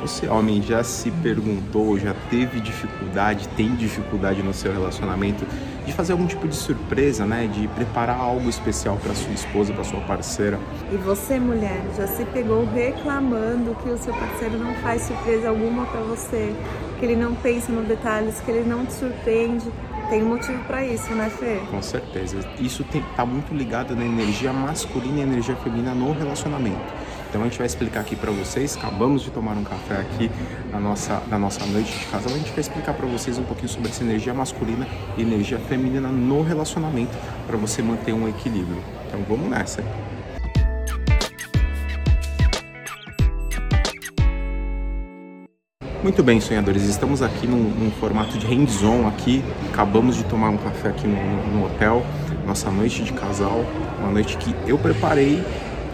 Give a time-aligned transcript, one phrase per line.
[0.00, 5.44] Você, homem, já se perguntou, já teve dificuldade, tem dificuldade no seu relacionamento
[5.84, 7.48] de fazer algum tipo de surpresa, né?
[7.52, 10.58] De preparar algo especial para sua esposa, para sua parceira?
[10.92, 15.84] E você, mulher, já se pegou reclamando que o seu parceiro não faz surpresa alguma
[15.86, 16.54] para você,
[17.00, 19.66] que ele não pensa nos detalhes, que ele não te surpreende?
[20.08, 21.60] Tem um motivo para isso, né, Fê?
[21.70, 22.38] Com certeza.
[22.58, 26.80] Isso está muito ligado na energia masculina e energia feminina no relacionamento.
[27.28, 28.74] Então a gente vai explicar aqui para vocês.
[28.76, 30.30] Acabamos de tomar um café aqui
[30.72, 32.32] na nossa, na nossa noite de casal.
[32.32, 36.08] A gente vai explicar para vocês um pouquinho sobre essa energia masculina e energia feminina
[36.08, 38.82] no relacionamento para você manter um equilíbrio.
[39.06, 39.84] Então vamos nessa.
[46.02, 49.44] Muito bem, sonhadores, estamos aqui num, num formato de hands-on aqui.
[49.70, 52.06] Acabamos de tomar um café aqui no, no, no hotel,
[52.46, 53.64] nossa noite de casal,
[53.98, 55.44] uma noite que eu preparei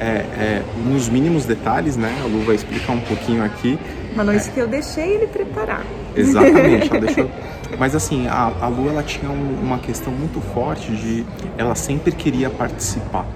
[0.04, 2.14] é, é, nos mínimos detalhes, né?
[2.22, 3.78] A Lu vai explicar um pouquinho aqui.
[4.12, 5.82] Uma noite é, que eu deixei ele preparar.
[6.14, 7.30] Exatamente, ela deixou.
[7.78, 11.24] Mas assim, a, a Lu ela tinha um, uma questão muito forte de
[11.56, 13.26] ela sempre queria participar.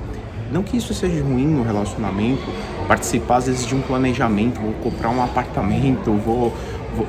[0.53, 2.45] Não que isso seja ruim no relacionamento,
[2.87, 6.55] participar às vezes de um planejamento, vou comprar um apartamento, vou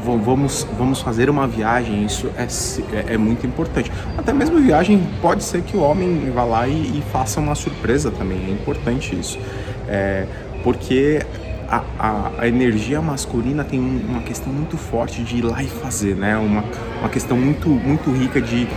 [0.03, 2.47] vamos, vamos fazer uma viagem, isso é,
[2.93, 3.91] é, é, muito importante.
[4.17, 8.11] Até mesmo viagem, pode ser que o homem vá lá e, e faça uma surpresa
[8.11, 9.39] também, é importante isso.
[9.87, 10.25] É,
[10.63, 11.21] porque
[11.69, 16.15] a, a, a, energia masculina tem uma questão muito forte de ir lá e fazer,
[16.15, 16.37] né?
[16.37, 16.63] Uma,
[16.99, 18.67] uma questão muito, muito rica de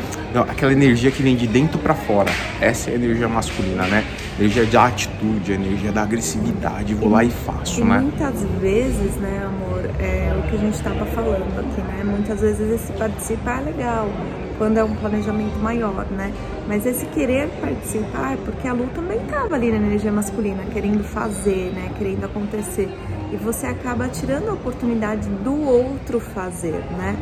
[0.40, 2.30] aquela energia que vem de dentro para fora.
[2.60, 4.04] Essa é a energia masculina, né?
[4.38, 8.00] Energia da atitude, energia da agressividade, vou e, lá e faço, e né?
[8.00, 12.02] Muitas vezes, né, amor, é o que a gente estava falando aqui, né?
[12.04, 14.08] Muitas vezes esse participar é legal,
[14.58, 16.32] quando é um planejamento maior, né?
[16.66, 21.04] Mas esse querer participar é porque a Lu também estava ali na energia masculina, querendo
[21.04, 21.90] fazer, né?
[21.98, 22.88] Querendo acontecer.
[23.32, 27.16] E você acaba tirando a oportunidade do outro fazer, né?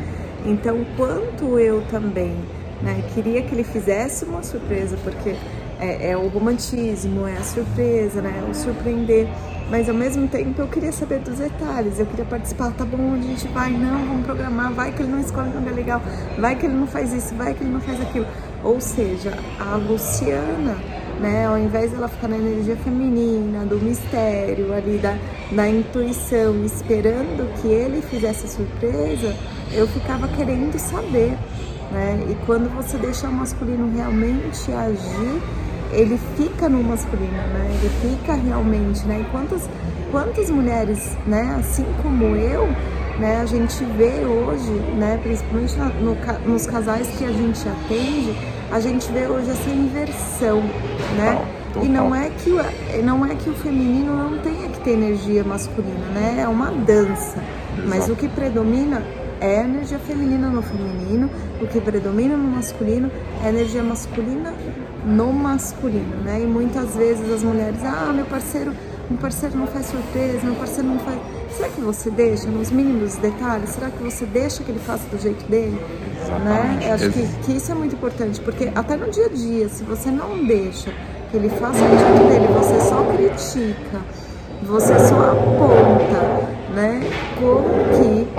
[0.45, 2.35] Então, quanto eu também
[2.83, 5.35] né, queria que ele fizesse uma surpresa, porque
[5.79, 8.43] é, é o romantismo, é a surpresa, né?
[8.45, 9.27] É o surpreender
[9.71, 13.25] mas ao mesmo tempo eu queria saber dos detalhes, eu queria participar, tá bom, onde
[13.25, 13.71] a gente vai?
[13.71, 16.01] Não, vamos programar, vai que ele não escolhe um lugar legal,
[16.37, 18.27] vai que ele não faz isso, vai que ele não faz aquilo.
[18.65, 20.75] Ou seja, a Luciana,
[21.21, 25.17] né, ao invés dela ficar na energia feminina, do mistério, ali da,
[25.53, 29.33] da intuição, esperando que ele fizesse a surpresa,
[29.71, 31.37] eu ficava querendo saber.
[31.91, 32.25] Né?
[32.29, 35.41] E quando você deixa o masculino realmente agir,
[35.91, 37.69] ele fica no masculino, né?
[37.69, 39.21] Ele fica realmente, né?
[39.21, 39.69] E quantas,
[40.09, 41.55] quantas mulheres, né?
[41.59, 42.67] Assim como eu,
[43.19, 43.41] né?
[43.41, 45.19] A gente vê hoje, né?
[45.21, 46.15] Principalmente no,
[46.49, 48.37] nos casais que a gente atende,
[48.71, 50.61] a gente vê hoje essa inversão,
[51.17, 51.45] né?
[51.81, 52.51] E não é que
[53.03, 56.39] não é que o feminino não tenha que ter energia masculina, né?
[56.41, 57.41] É uma dança.
[57.87, 59.01] Mas o que predomina
[59.41, 61.27] é a energia feminina no feminino,
[61.59, 63.11] o que predomina no masculino
[63.43, 64.53] é a energia masculina
[65.03, 66.41] no masculino, né?
[66.41, 68.71] E muitas vezes as mulheres, ah, meu parceiro,
[69.09, 71.19] meu parceiro não faz surpresa, meu parceiro não faz.
[71.57, 73.71] Será que você deixa nos mínimos detalhes?
[73.71, 75.77] Será que você deixa que ele faça do jeito dele?
[76.45, 76.79] Né?
[76.87, 79.83] Eu acho que, que isso é muito importante, porque até no dia a dia, se
[79.83, 80.93] você não deixa
[81.31, 84.01] que ele faça do jeito dele, você só critica,
[84.63, 87.01] você só aponta, né?
[87.39, 87.63] Como
[87.97, 88.30] que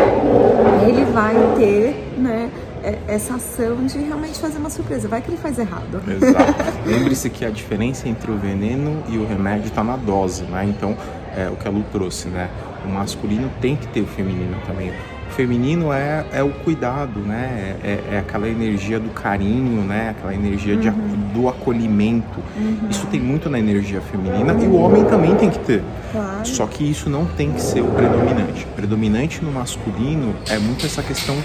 [0.92, 2.50] ele vai ter, né?
[2.84, 5.06] É, essa ação de realmente fazer uma surpresa.
[5.06, 6.02] Vai que ele faz errado.
[6.08, 6.54] Exato.
[6.84, 10.64] Lembre-se que a diferença entre o veneno e o remédio está na dose, né?
[10.68, 10.96] Então,
[11.36, 12.50] é o que a Lu trouxe, né?
[12.84, 14.92] O masculino tem que ter o feminino também.
[15.32, 17.76] Feminino é, é o cuidado, né?
[17.82, 20.10] É, é aquela energia do carinho, né?
[20.10, 21.30] Aquela energia de, uhum.
[21.34, 22.40] do acolhimento.
[22.56, 22.88] Uhum.
[22.90, 25.82] Isso tem muito na energia feminina e o homem também tem que ter.
[26.12, 26.46] Claro.
[26.46, 28.64] Só que isso não tem que ser o predominante.
[28.64, 31.36] O predominante no masculino é muito essa questão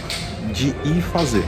[0.54, 1.44] de ir fazer.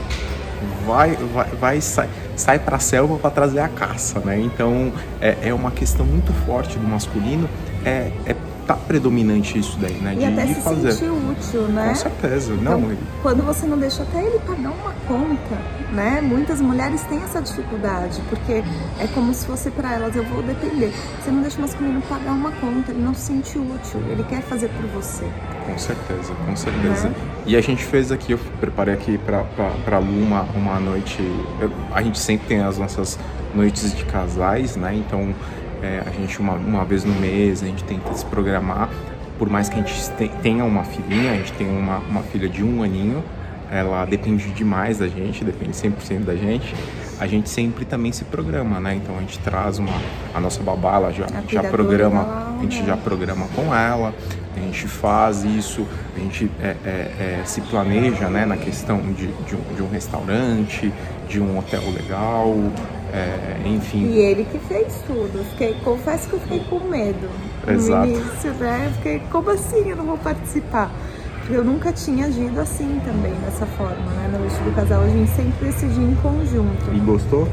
[0.86, 4.38] Vai, vai, vai sai, sai para a selva para trazer a caça, né?
[4.38, 7.48] Então é, é uma questão muito forte do masculino,
[7.84, 8.34] é, é
[8.70, 10.14] tá predominante isso daí, né?
[10.14, 10.92] E de até se fazer.
[10.92, 11.88] sentir útil, né?
[11.88, 12.96] Com certeza, então, não.
[13.22, 15.56] Quando você não deixa até ele pagar uma conta,
[15.92, 16.20] né?
[16.20, 18.62] Muitas mulheres têm essa dificuldade, porque
[19.00, 20.92] é como se fosse para elas, eu vou depender.
[21.20, 24.42] Você não deixa o masculino pagar uma conta, ele não se sente útil, ele quer
[24.42, 25.24] fazer por você.
[25.66, 27.08] Com certeza, com certeza.
[27.08, 27.14] Né?
[27.46, 31.18] E a gente fez aqui, eu preparei aqui para Lu uma, uma noite.
[31.60, 33.18] Eu, a gente sempre tem as nossas
[33.52, 34.94] noites de casais, né?
[34.94, 35.34] Então
[35.82, 38.90] é, a gente, uma, uma vez no mês, a gente tenta se programar.
[39.38, 40.10] Por mais que a gente
[40.42, 43.24] tenha uma filhinha, a gente tem uma, uma filha de um aninho,
[43.70, 46.74] ela depende demais da gente, depende 100% da gente.
[47.20, 48.94] a gente sempre também se programa, né?
[48.94, 49.92] Então a gente traz uma
[50.34, 52.86] a nossa babá, ela já, A já programa, a gente aula.
[52.88, 54.14] já programa com ela,
[54.56, 55.86] a gente faz isso,
[56.16, 58.46] a gente é, é, é, se planeja, né?
[58.46, 60.92] Na questão de, de, um, de um restaurante,
[61.28, 62.54] de um hotel legal,
[63.12, 64.06] é, enfim.
[64.06, 65.44] E ele que fez tudo.
[65.50, 67.28] Fiquei, confesso que eu fiquei com medo.
[67.68, 68.06] Exato.
[68.06, 68.86] No início, né?
[68.86, 70.90] Eu Fiquei, como assim eu não vou participar?
[71.40, 74.30] Porque eu nunca tinha agido assim também, dessa forma, né?
[74.32, 76.94] No do casal, a gente sempre decidia em conjunto.
[76.94, 77.48] E gostou?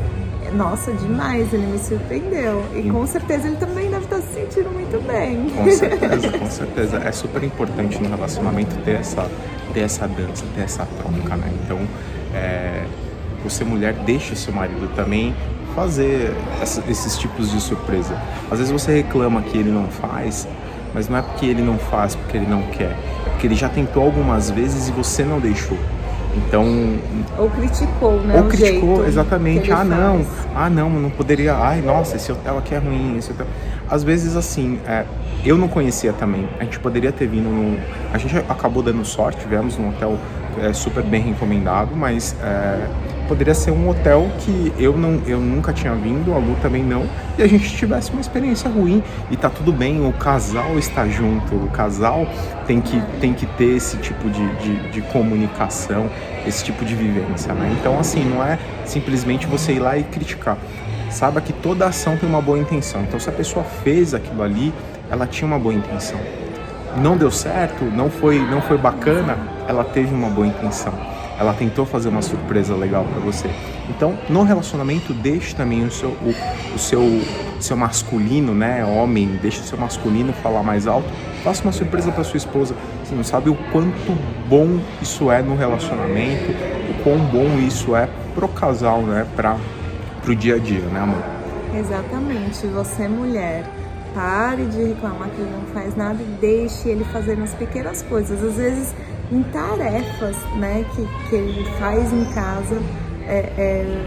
[0.53, 2.63] Nossa, demais, ele me surpreendeu.
[2.73, 5.49] E com certeza ele também deve estar se sentindo muito bem.
[5.49, 6.97] Com certeza, com certeza.
[6.97, 9.29] É super importante no relacionamento ter essa,
[9.73, 11.51] ter essa dança, ter essa troca, né?
[11.63, 11.79] Então,
[12.33, 12.85] é,
[13.43, 15.35] você mulher deixa seu marido também
[15.75, 18.15] fazer essa- esses tipos de surpresa.
[18.49, 20.47] Às vezes você reclama que ele não faz,
[20.93, 22.91] mas não é porque ele não faz porque ele não quer,
[23.25, 25.77] é porque ele já tentou algumas vezes e você não deixou.
[26.35, 26.65] Então,
[27.37, 28.35] Ou criticou, né?
[28.35, 29.71] ou o criticou, exatamente.
[29.71, 30.23] Ah, não.
[30.23, 30.47] faz.
[30.55, 31.55] Ah, não, não poderia.
[31.55, 33.17] Ai, nossa, esse hotel aqui é ruim.
[33.17, 33.47] Esse hotel...
[33.89, 35.03] Às vezes, assim, é,
[35.43, 36.47] eu não conhecia também.
[36.59, 37.79] A gente poderia ter vindo num.
[38.13, 40.15] A gente acabou dando sorte, tivemos num hotel
[40.61, 42.87] é, super bem recomendado, mas é,
[43.27, 47.05] poderia ser um hotel que eu, não, eu nunca tinha vindo, a Lu também não,
[47.37, 49.03] e a gente tivesse uma experiência ruim.
[49.29, 52.27] E tá tudo bem, o casal está junto, o casal
[52.65, 56.09] tem que, tem que ter esse tipo de, de, de comunicação,
[56.45, 57.75] esse tipo de vivência, né?
[57.79, 60.57] Então, assim, não é simplesmente você ir lá e criticar.
[61.09, 63.01] Saiba que toda ação tem uma boa intenção.
[63.01, 64.73] Então, se a pessoa fez aquilo ali,
[65.09, 66.19] ela tinha uma boa intenção.
[66.97, 69.37] Não deu certo, não foi, não foi bacana,
[69.67, 70.93] ela teve uma boa intenção.
[71.39, 73.49] Ela tentou fazer uma surpresa legal para você.
[73.89, 76.33] Então, no relacionamento, deixe também o seu, o,
[76.75, 77.01] o seu,
[77.59, 81.07] seu masculino, né, homem, deixe o seu masculino falar mais alto.
[81.43, 82.75] Faça uma surpresa para sua esposa.
[83.03, 84.17] Você não sabe o quanto
[84.49, 86.51] bom isso é no relacionamento,
[86.89, 89.57] o quão bom isso é pro casal, né, para
[90.21, 91.23] pro dia a dia, né, amor?
[91.73, 92.67] Exatamente.
[92.67, 93.63] Você, mulher,
[94.13, 98.43] pare de reclamar que ele não faz nada e deixe ele fazer nas pequenas coisas.
[98.43, 98.95] Às vezes,
[99.31, 102.77] em tarefas, né, que, que ele faz em casa,
[103.27, 103.39] é,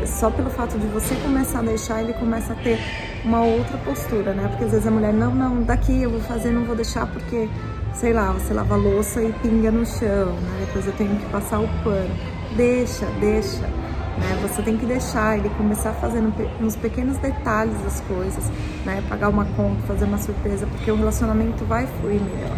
[0.03, 2.79] é, só pelo fato de você começar a deixar, ele começa a ter
[3.25, 4.49] uma outra postura, né?
[4.49, 7.47] Porque às vezes a mulher, não, não, daqui eu vou fazer, não vou deixar porque,
[7.93, 10.65] sei lá, você lava a louça e pinga no chão, né?
[10.65, 12.09] Depois eu tenho que passar o pano.
[12.57, 13.61] Deixa, deixa.
[13.61, 14.39] Né?
[14.41, 18.51] Você tem que deixar ele começar a fazer no pe- nos pequenos detalhes das coisas,
[18.87, 19.03] né?
[19.07, 22.57] Pagar uma conta, fazer uma surpresa, porque o relacionamento vai fluir melhor.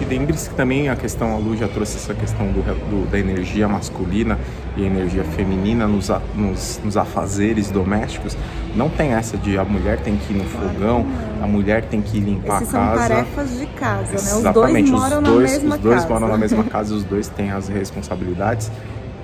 [0.00, 3.18] E lembre-se que também a questão, a Lu já trouxe essa questão do, do- da
[3.18, 4.38] energia masculina
[4.76, 8.36] e energia feminina nos, a- nos, nos afazeres domésticos.
[8.76, 11.04] Não tem essa de a mulher tem que ir no fogão,
[11.42, 13.08] a mulher tem que limpar Esses a são casa.
[13.08, 14.16] tarefas de casa, né?
[14.16, 16.08] Os dois Exatamente, moram os na dois, mesma os dois casa.
[16.08, 18.70] moram na mesma casa, os dois têm as responsabilidades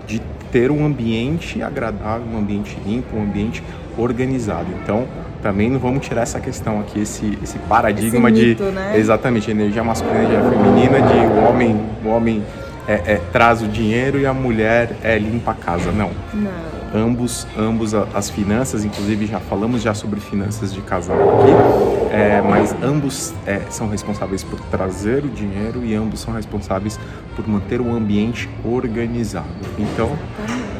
[0.09, 3.63] de ter um ambiente agradável, um ambiente limpo, um ambiente
[3.97, 4.67] organizado.
[4.83, 5.07] Então,
[5.45, 8.95] também não vamos tirar essa questão aqui, esse, esse paradigma Esse de mito, né?
[8.97, 12.43] exatamente energia masculina e energia feminina, de o homem, o homem
[12.89, 15.93] é, é, traz o dinheiro e a mulher é, limpa a casa.
[15.93, 16.51] Não Não.
[16.95, 22.41] ambos, ambos a- as finanças, inclusive já falamos já sobre finanças de casal aqui, é,
[22.41, 26.99] mas ambos é, são responsáveis por trazer o dinheiro e ambos são responsáveis
[27.37, 29.45] por manter o ambiente organizado.
[29.79, 30.11] Então,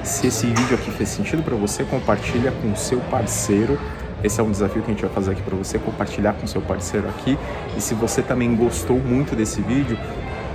[0.03, 3.79] se esse vídeo aqui fez sentido para você, compartilha com o seu parceiro.
[4.25, 6.63] Esse é um desafio que a gente vai fazer aqui para você, compartilhar com seu
[6.63, 7.39] parceiro aqui.
[7.77, 9.99] E se você também gostou muito desse vídeo,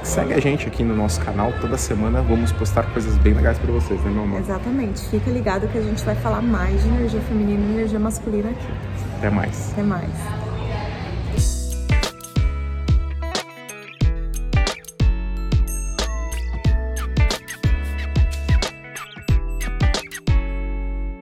[0.01, 1.53] segue a gente aqui no nosso canal.
[1.61, 4.39] Toda semana vamos postar coisas bem legais para vocês, né, meu amor?
[4.39, 5.07] Exatamente.
[5.09, 8.73] Fica ligado que a gente vai falar mais de energia feminina e energia masculina aqui.
[9.19, 9.71] Até mais.
[9.71, 10.48] Até mais.